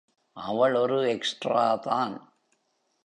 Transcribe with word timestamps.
அவள் 0.33 0.75
ஒரு 0.75 1.01
எக்ஸ்ட்ராதான்?. 1.03 2.19